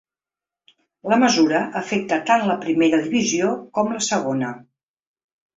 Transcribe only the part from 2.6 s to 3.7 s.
primera divisió